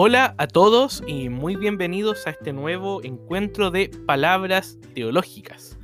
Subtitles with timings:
[0.00, 5.76] Hola a todos y muy bienvenidos a este nuevo encuentro de palabras teológicas.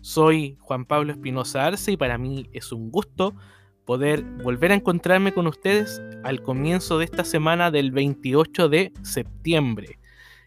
[0.00, 3.36] Soy Juan Pablo Espinosa Arce y para mí es un gusto
[3.84, 10.00] poder volver a encontrarme con ustedes al comienzo de esta semana del 28 de septiembre.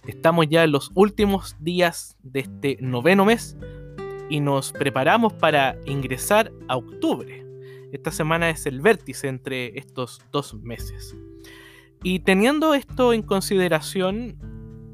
[0.06, 3.56] Estamos ya en los últimos días de este noveno mes
[4.30, 7.46] y nos preparamos para ingresar a octubre.
[7.94, 11.16] Esta semana es el vértice entre estos dos meses.
[12.08, 14.38] Y teniendo esto en consideración,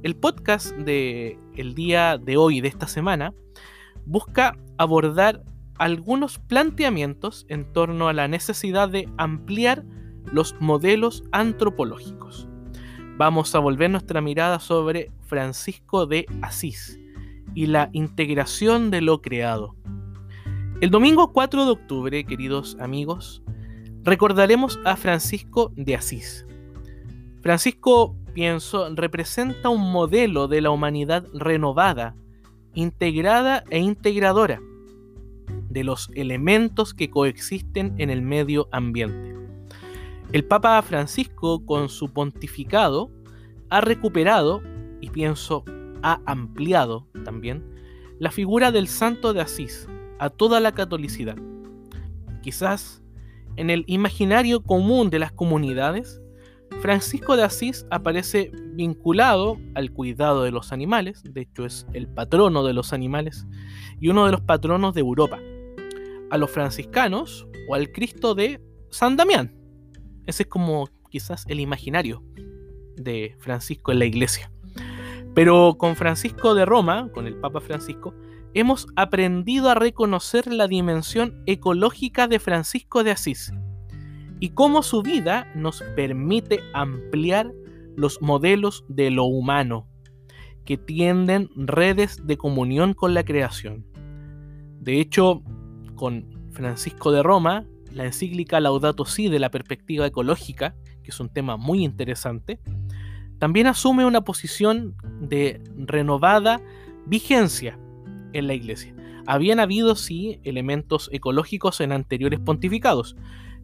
[0.02, 3.34] el podcast de el día de hoy, de esta semana,
[4.06, 5.44] busca abordar
[5.78, 9.84] algunos planteamientos en torno a la necesidad de ampliar
[10.32, 12.48] los modelos antropológicos.
[13.18, 16.98] Vamos a volver nuestra mirada sobre Francisco de Asís
[17.54, 19.76] y la integración de lo creado.
[20.80, 23.44] El domingo 4 de octubre, queridos amigos,
[24.02, 26.46] recordaremos a Francisco de Asís,
[27.42, 32.16] Francisco, pienso, representa un modelo de la humanidad renovada,
[32.74, 34.62] integrada e integradora
[35.70, 39.36] de los elementos que coexisten en el medio ambiente.
[40.32, 43.10] El Papa Francisco, con su pontificado,
[43.70, 44.62] ha recuperado,
[45.02, 45.64] y pienso,
[46.04, 47.64] ha ampliado también,
[48.20, 49.88] la figura del santo de Asís
[50.20, 51.38] a toda la catolicidad.
[52.44, 53.02] Quizás
[53.56, 56.21] en el imaginario común de las comunidades,
[56.80, 62.64] Francisco de Asís aparece vinculado al cuidado de los animales, de hecho es el patrono
[62.64, 63.46] de los animales
[64.00, 65.40] y uno de los patronos de Europa,
[66.32, 69.56] a los franciscanos o al Cristo de San Damián.
[70.26, 72.24] Ese es como quizás el imaginario
[72.96, 74.52] de Francisco en la iglesia.
[75.36, 78.16] Pero con Francisco de Roma, con el Papa Francisco,
[78.54, 83.54] hemos aprendido a reconocer la dimensión ecológica de Francisco de Asís
[84.42, 87.54] y cómo su vida nos permite ampliar
[87.96, 89.88] los modelos de lo humano
[90.66, 93.86] que tienden redes de comunión con la creación.
[94.80, 95.44] De hecho,
[95.94, 101.30] con Francisco de Roma, la encíclica Laudato Si de la perspectiva ecológica, que es un
[101.30, 102.60] tema muy interesante,
[103.38, 106.62] también asume una posición de renovada
[107.06, 107.78] vigencia
[108.34, 108.96] en la iglesia.
[109.28, 113.16] Habían habido, sí, elementos ecológicos en anteriores pontificados,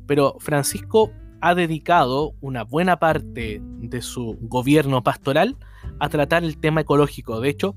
[0.08, 5.56] pero Francisco ha dedicado una buena parte de su gobierno pastoral
[6.00, 7.40] a tratar el tema ecológico.
[7.40, 7.76] De hecho,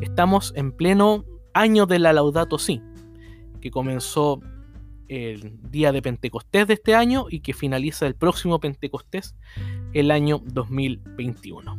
[0.00, 1.24] estamos en pleno
[1.54, 2.80] año de la Laudato Si,
[3.60, 4.40] que comenzó
[5.08, 9.34] el día de Pentecostés de este año y que finaliza el próximo Pentecostés
[9.92, 11.76] el año 2021.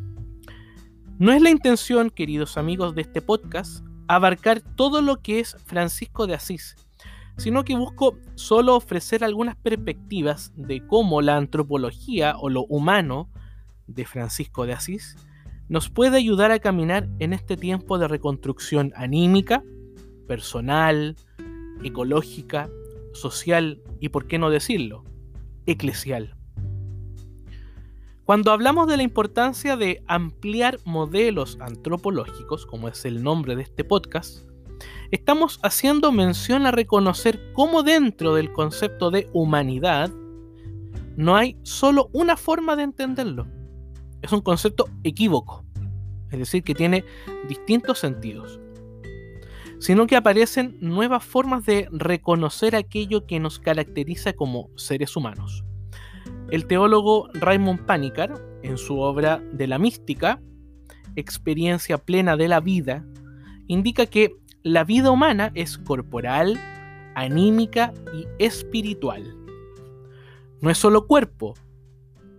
[1.17, 6.27] No es la intención, queridos amigos de este podcast, abarcar todo lo que es Francisco
[6.27, 6.75] de Asís,
[7.37, 13.29] sino que busco solo ofrecer algunas perspectivas de cómo la antropología o lo humano
[13.87, 15.15] de Francisco de Asís
[15.69, 19.63] nos puede ayudar a caminar en este tiempo de reconstrucción anímica,
[20.27, 21.15] personal,
[21.83, 22.69] ecológica,
[23.13, 25.03] social y, por qué no decirlo,
[25.65, 26.35] eclesial.
[28.23, 33.83] Cuando hablamos de la importancia de ampliar modelos antropológicos, como es el nombre de este
[33.83, 34.45] podcast,
[35.11, 40.09] estamos haciendo mención a reconocer cómo dentro del concepto de humanidad
[41.17, 43.45] no hay solo una forma de entenderlo.
[44.21, 45.65] Es un concepto equívoco,
[46.31, 47.03] es decir, que tiene
[47.49, 48.59] distintos sentidos,
[49.79, 55.65] sino que aparecen nuevas formas de reconocer aquello que nos caracteriza como seres humanos.
[56.49, 60.41] El teólogo Raymond Panikkar, en su obra de la mística,
[61.17, 63.05] Experiencia plena de la vida,
[63.67, 66.59] indica que la vida humana es corporal,
[67.15, 69.35] anímica y espiritual.
[70.61, 71.55] No es solo cuerpo,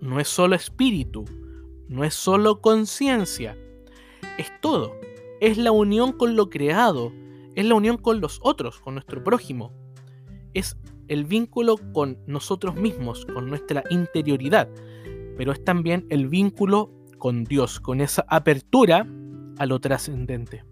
[0.00, 1.24] no es solo espíritu,
[1.88, 3.56] no es solo conciencia,
[4.38, 4.94] es todo.
[5.40, 7.12] Es la unión con lo creado,
[7.56, 9.72] es la unión con los otros, con nuestro prójimo.
[10.54, 10.76] Es
[11.08, 14.68] el vínculo con nosotros mismos, con nuestra interioridad,
[15.36, 19.08] pero es también el vínculo con Dios, con esa apertura
[19.58, 20.64] a lo trascendente.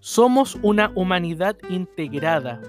[0.00, 2.60] Somos una humanidad integrada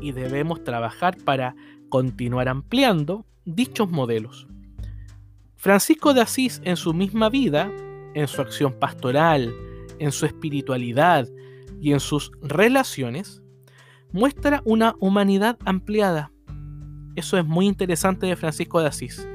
[0.00, 1.54] y debemos trabajar para
[1.88, 4.48] continuar ampliando dichos modelos.
[5.54, 7.70] Francisco de Asís en su misma vida,
[8.14, 9.54] en su acción pastoral,
[10.00, 11.28] en su espiritualidad
[11.80, 13.40] y en sus relaciones,
[14.10, 16.32] muestra una humanidad ampliada.
[17.14, 19.28] Eso es muy interesante de Francisco de Asís.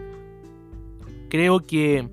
[1.30, 2.09] Creo que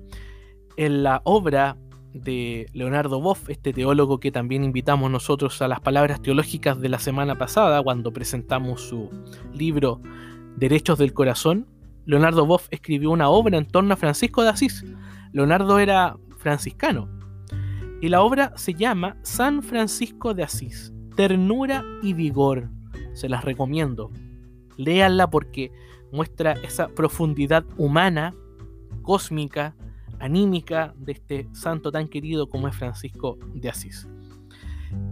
[0.77, 1.77] en la obra
[2.23, 6.99] de Leonardo Boff, este teólogo que también invitamos nosotros a las palabras teológicas de la
[6.99, 9.09] semana pasada cuando presentamos su
[9.53, 10.01] libro
[10.55, 11.67] Derechos del Corazón,
[12.05, 14.85] Leonardo Boff escribió una obra en torno a Francisco de Asís,
[15.33, 17.09] Leonardo era franciscano
[18.01, 22.69] y la obra se llama San Francisco de Asís, ternura y vigor.
[23.13, 24.11] Se las recomiendo.
[24.77, 25.71] Léanla porque
[26.11, 28.35] muestra esa profundidad humana,
[29.01, 29.75] cósmica,
[30.19, 34.07] anímica de este santo tan querido como es Francisco de Asís.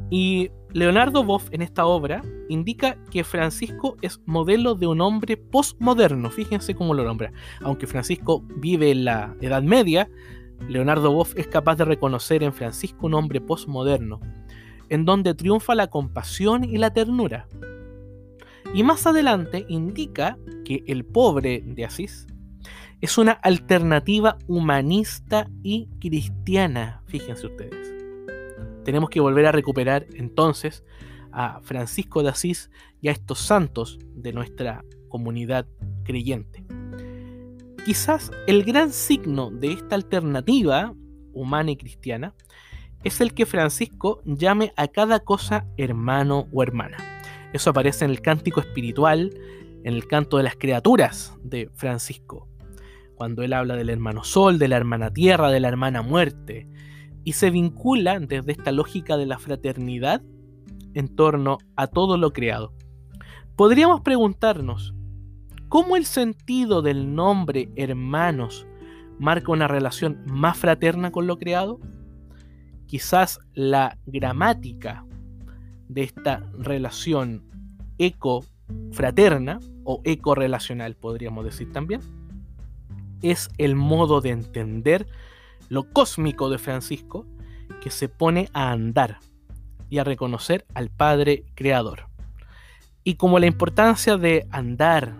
[0.10, 6.30] Y Leonardo Boff en esta obra indica que Francisco es modelo de un hombre postmoderno,
[6.30, 7.31] fíjense cómo lo nombra.
[7.62, 10.10] Aunque Francisco vive en la Edad Media,
[10.68, 14.19] Leonardo Boff es capaz de reconocer en Francisco un hombre postmoderno,
[14.90, 17.48] en donde triunfa la compasión y la ternura.
[18.74, 22.28] Y más adelante indica que el pobre de Asís
[23.01, 27.94] es una alternativa humanista y cristiana, fíjense ustedes.
[28.83, 30.83] Tenemos que volver a recuperar entonces
[31.31, 32.69] a Francisco de Asís
[33.01, 35.68] y a estos santos de nuestra comunidad
[36.03, 36.63] creyente.
[37.86, 40.94] Quizás el gran signo de esta alternativa
[41.33, 42.33] humana y cristiana
[43.03, 46.97] es el que Francisco llame a cada cosa hermano o hermana.
[47.53, 49.38] Eso aparece en el cántico espiritual,
[49.83, 52.47] en el canto de las criaturas de Francisco,
[53.15, 56.67] cuando él habla del hermano sol, de la hermana tierra, de la hermana muerte,
[57.23, 60.21] y se vincula desde esta lógica de la fraternidad
[60.94, 62.73] en torno a todo lo creado.
[63.56, 64.94] Podríamos preguntarnos,
[65.69, 68.67] ¿cómo el sentido del nombre hermanos
[69.18, 71.79] marca una relación más fraterna con lo creado?
[72.85, 75.06] Quizás la gramática
[75.88, 77.44] de esta relación
[77.97, 82.01] eco-fraterna o eco-relacional, podríamos decir también,
[83.31, 85.07] es el modo de entender
[85.69, 87.25] lo cósmico de Francisco
[87.81, 89.19] que se pone a andar
[89.89, 92.07] y a reconocer al Padre Creador.
[93.04, 95.16] Y como la importancia de andar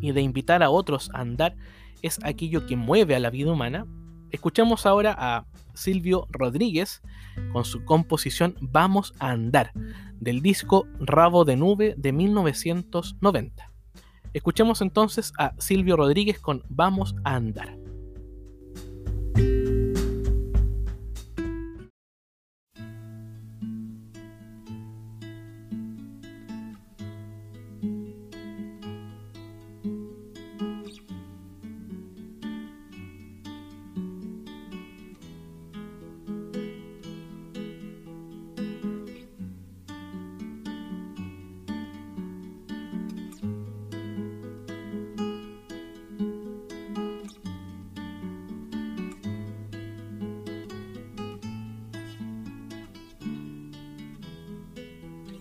[0.00, 1.56] y de invitar a otros a andar
[2.02, 3.86] es aquello que mueve a la vida humana,
[4.30, 7.02] escuchamos ahora a Silvio Rodríguez
[7.52, 9.72] con su composición Vamos a andar,
[10.18, 13.69] del disco Rabo de Nube de 1990.
[14.32, 17.79] Escuchemos entonces a Silvio Rodríguez con Vamos a andar.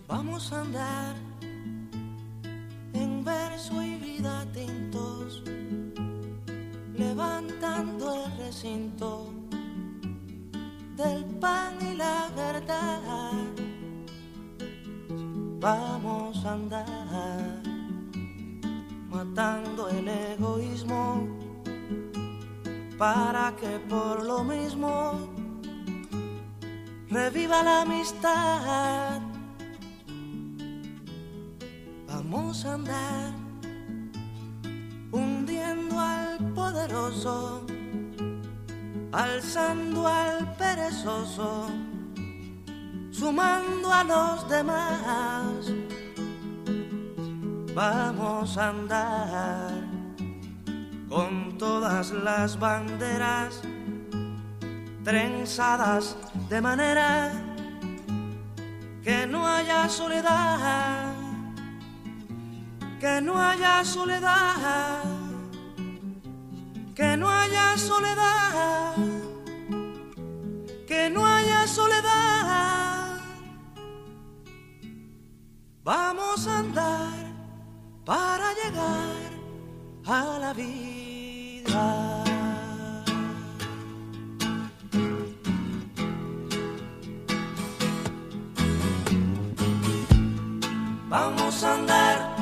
[0.10, 1.16] Vamos a andar
[2.94, 5.44] en verso y vida tintos,
[6.96, 9.32] levantando el recinto
[10.98, 13.32] del pan y la verdad.
[15.60, 17.62] Vamos a andar
[19.12, 21.28] matando el egoísmo
[22.98, 25.30] para que por lo mismo
[27.12, 29.39] reviva la amistad
[32.30, 33.34] vamos a andar
[35.12, 37.66] hundiendo al poderoso,
[39.12, 41.68] alzando al perezoso,
[43.12, 45.74] sumando a los demás.
[47.74, 49.72] Vamos a andar
[51.08, 53.62] con todas las banderas
[55.04, 56.16] trenzadas
[56.50, 57.32] de manera
[59.04, 61.19] que no haya soledad
[63.00, 65.04] que no haya soledad,
[66.94, 68.96] que no haya soledad,
[70.86, 73.22] que no haya soledad.
[75.84, 77.26] Vamos a andar
[78.04, 79.30] para llegar
[80.06, 82.24] a la vida.
[91.08, 91.89] Vamos a andar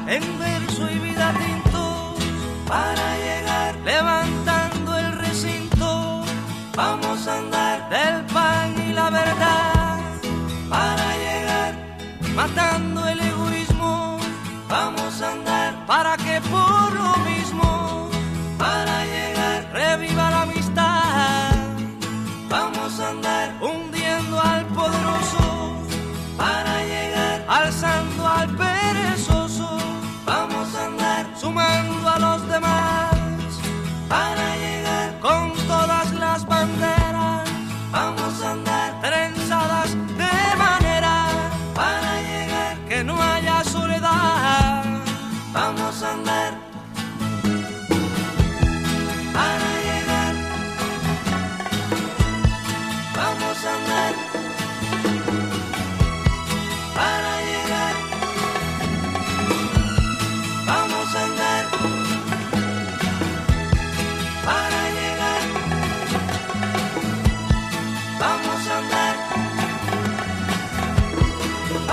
[0.07, 2.15] en verso y vida tintos
[2.65, 2.96] para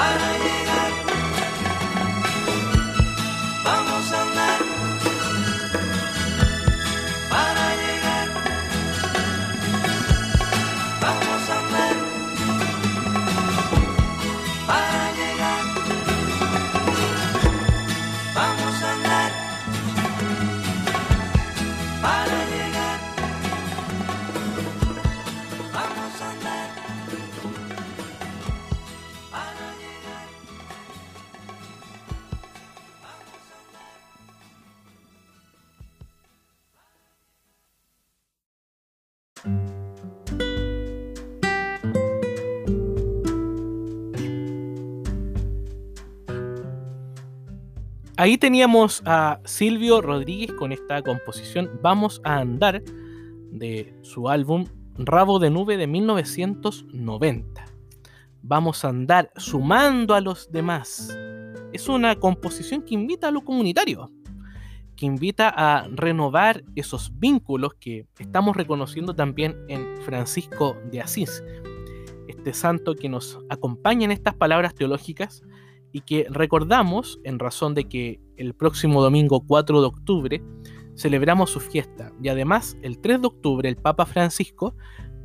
[0.06, 0.33] I
[48.16, 52.80] Ahí teníamos a Silvio Rodríguez con esta composición Vamos a andar
[53.50, 54.66] de su álbum
[54.96, 57.64] Rabo de Nube de 1990.
[58.40, 61.12] Vamos a andar sumando a los demás.
[61.72, 64.08] Es una composición que invita a lo comunitario,
[64.94, 71.42] que invita a renovar esos vínculos que estamos reconociendo también en Francisco de Asís,
[72.28, 75.42] este santo que nos acompaña en estas palabras teológicas
[75.94, 80.42] y que recordamos en razón de que el próximo domingo 4 de octubre
[80.96, 84.74] celebramos su fiesta y además el 3 de octubre el Papa Francisco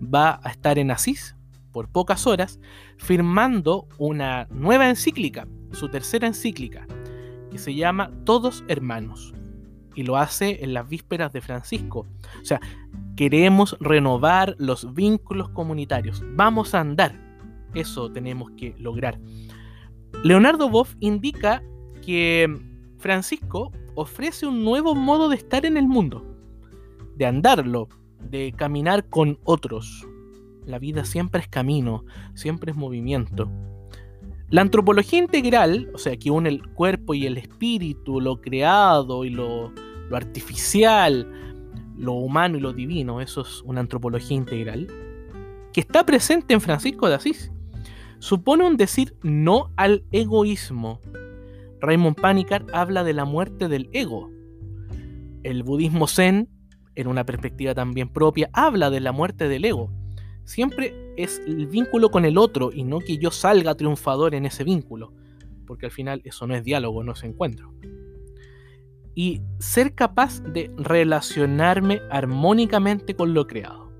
[0.02, 1.36] va a estar en Asís
[1.72, 2.60] por pocas horas
[2.98, 6.86] firmando una nueva encíclica, su tercera encíclica,
[7.50, 9.34] que se llama Todos Hermanos
[9.96, 12.06] y lo hace en las vísperas de Francisco.
[12.40, 12.62] O sea,
[13.16, 16.22] queremos renovar los vínculos comunitarios.
[16.36, 17.20] Vamos a andar.
[17.74, 19.20] Eso tenemos que lograr.
[20.22, 21.64] Leonardo Boff indica
[22.06, 22.54] que
[22.98, 26.26] Francisco ofrece un nuevo modo de estar en el mundo,
[27.16, 27.88] de andarlo,
[28.30, 30.06] de caminar con otros.
[30.66, 33.50] La vida siempre es camino, siempre es movimiento.
[34.50, 39.30] La antropología integral, o sea, que une el cuerpo y el espíritu, lo creado y
[39.30, 39.72] lo,
[40.10, 41.32] lo artificial,
[41.98, 44.88] lo humano y lo divino, eso es una antropología integral,
[45.72, 47.54] que está presente en Francisco de Asís
[48.20, 51.00] supone un decir no al egoísmo.
[51.82, 54.30] Raymond Panikar habla de la muerte del ego.
[55.44, 56.50] El budismo zen,
[56.96, 59.92] en una perspectiva también propia, habla de la muerte del ego.
[60.44, 64.64] Siempre es el vínculo con el otro y no que yo salga triunfador en ese
[64.64, 65.14] vínculo,
[65.66, 67.74] porque al final eso no es diálogo, no es encuentro.
[69.16, 73.92] Y ser capaz de relacionarme armónicamente con lo creado.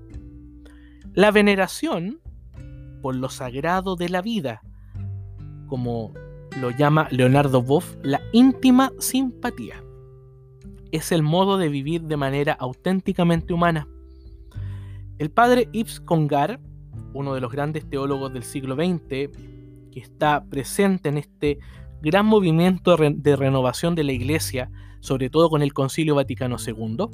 [1.14, 2.20] La veneración
[3.00, 4.62] por lo sagrado de la vida,
[5.66, 6.12] como
[6.60, 9.82] lo llama Leonardo Boff, la íntima simpatía.
[10.90, 13.86] Es el modo de vivir de manera auténticamente humana.
[15.18, 16.60] El padre Ibs Congar,
[17.14, 21.58] uno de los grandes teólogos del siglo XX, que está presente en este
[22.02, 27.06] gran movimiento de renovación de la Iglesia, sobre todo con el Concilio Vaticano II,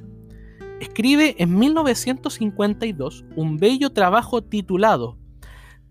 [0.80, 5.18] escribe en 1952 un bello trabajo titulado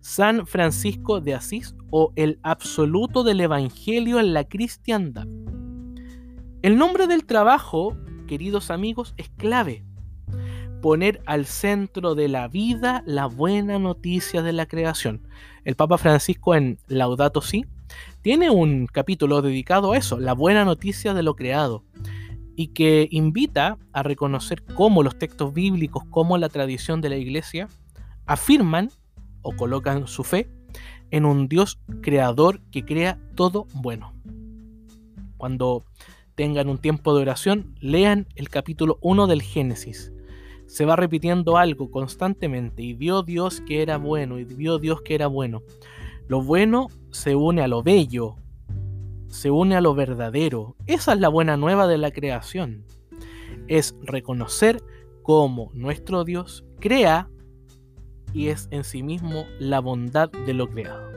[0.05, 5.25] San Francisco de Asís o el absoluto del Evangelio en la cristiandad.
[6.62, 7.97] El nombre del trabajo,
[8.27, 9.83] queridos amigos, es clave.
[10.79, 15.27] Poner al centro de la vida la buena noticia de la creación.
[15.63, 17.65] El Papa Francisco en Laudato Si
[18.21, 21.83] tiene un capítulo dedicado a eso, la buena noticia de lo creado,
[22.55, 27.69] y que invita a reconocer cómo los textos bíblicos, cómo la tradición de la iglesia
[28.27, 28.91] afirman
[29.46, 30.50] o colocan su fe
[31.12, 34.14] en un Dios creador que crea todo bueno.
[35.38, 35.86] Cuando
[36.34, 40.12] tengan un tiempo de oración, lean el capítulo 1 del Génesis.
[40.66, 45.14] Se va repitiendo algo constantemente y vio Dios que era bueno y vio Dios que
[45.14, 45.62] era bueno.
[46.28, 48.38] Lo bueno se une a lo bello,
[49.28, 50.75] se une a lo verdadero.
[50.88, 52.84] Esa es la buena nueva de la creación.
[53.68, 54.82] Es reconocer
[55.22, 57.30] cómo nuestro Dios crea
[58.36, 61.10] y es en sí mismo la bondad de lo creado.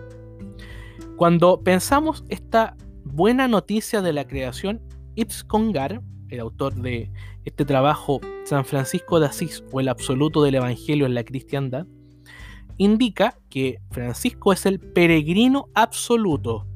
[1.17, 4.81] Cuando pensamos esta buena noticia de la creación,
[5.17, 7.11] Ibs Congar, el autor de
[7.45, 11.87] este trabajo San Francisco de Asís o el absoluto del Evangelio en la cristiandad,
[12.77, 16.69] indica que Francisco es el peregrino absoluto,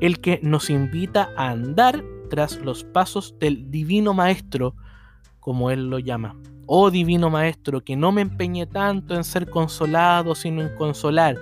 [0.00, 4.74] el que nos invita a andar tras los pasos del divino maestro,
[5.40, 6.34] como él lo llama.
[6.66, 11.36] Oh divino Maestro, que no me empeñe tanto en ser consolado, sino en consolar,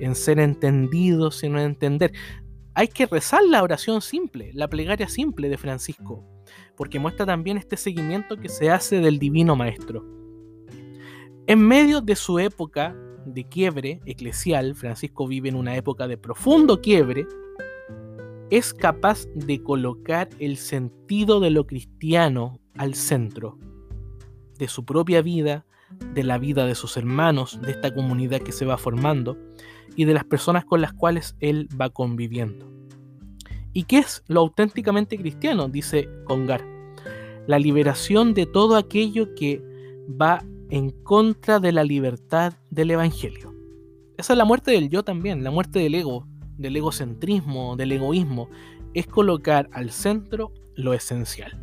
[0.00, 2.12] en ser entendido, sino en entender.
[2.74, 6.24] Hay que rezar la oración simple, la plegaria simple de Francisco,
[6.76, 10.04] porque muestra también este seguimiento que se hace del divino Maestro.
[11.46, 12.94] En medio de su época
[13.24, 17.26] de quiebre eclesial, Francisco vive en una época de profundo quiebre,
[18.50, 23.58] es capaz de colocar el sentido de lo cristiano al centro
[24.58, 25.64] de su propia vida,
[26.14, 29.38] de la vida de sus hermanos, de esta comunidad que se va formando
[29.96, 32.70] y de las personas con las cuales él va conviviendo.
[33.72, 35.68] ¿Y qué es lo auténticamente cristiano?
[35.68, 36.64] Dice Congar.
[37.46, 39.62] La liberación de todo aquello que
[40.20, 43.54] va en contra de la libertad del Evangelio.
[44.16, 48.48] Esa es la muerte del yo también, la muerte del ego, del egocentrismo, del egoísmo.
[48.94, 51.60] Es colocar al centro lo esencial.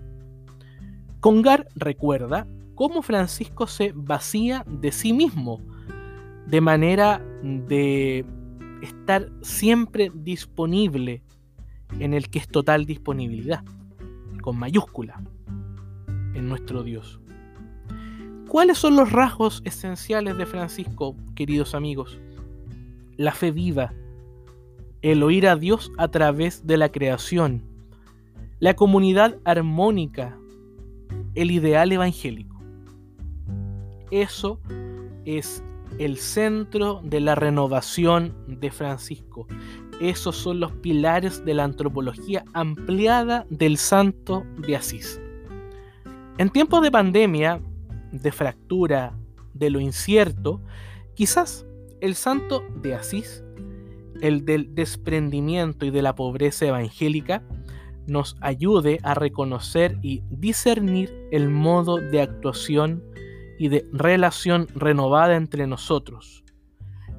[1.20, 5.62] Congar recuerda cómo Francisco se vacía de sí mismo,
[6.46, 8.26] de manera de
[8.82, 11.24] estar siempre disponible
[12.00, 13.64] en el que es total disponibilidad,
[14.42, 15.22] con mayúscula,
[16.34, 17.20] en nuestro Dios.
[18.48, 22.20] ¿Cuáles son los rasgos esenciales de Francisco, queridos amigos?
[23.18, 23.94] La fe viva,
[25.02, 27.64] el oír a Dios a través de la creación,
[28.60, 30.38] la comunidad armónica,
[31.34, 32.55] el ideal evangélico.
[34.12, 34.60] Eso
[35.26, 35.64] es
[35.98, 39.48] el centro de la renovación de Francisco.
[40.00, 45.22] Esos son los pilares de la antropología ampliada del santo de Asís.
[46.38, 47.62] En tiempos de pandemia,
[48.12, 49.18] de fractura,
[49.54, 50.62] de lo incierto,
[51.14, 51.66] quizás
[52.02, 53.44] el santo de Asís,
[54.22, 57.42] el del desprendimiento y de la pobreza evangélica,
[58.06, 63.04] nos ayude a reconocer y discernir el modo de actuación
[63.58, 66.44] y de relación renovada entre nosotros,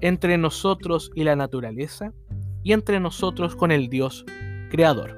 [0.00, 2.12] entre nosotros y la naturaleza,
[2.62, 4.24] y entre nosotros con el Dios
[4.70, 5.16] Creador.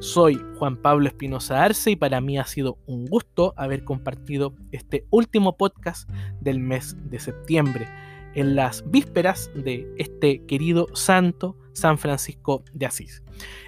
[0.00, 5.06] Soy Juan Pablo Espinosa Arce y para mí ha sido un gusto haber compartido este
[5.10, 7.88] último podcast del mes de septiembre,
[8.34, 13.22] en las vísperas de este querido santo San Francisco de Asís.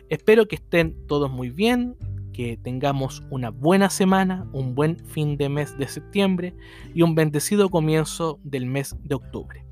[0.09, 1.97] Espero que estén todos muy bien,
[2.37, 6.55] que tengamos una buena semana, un buen fin de mes de septiembre
[6.95, 9.65] y un bendecido comienzo del mes de octubre.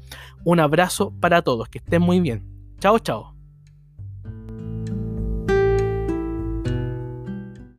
[0.44, 2.42] Un abrazo para todos, que estén muy bien.
[2.80, 3.33] Chao, chao.